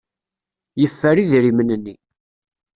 [0.81, 1.95] Yeffer idrimen-nni.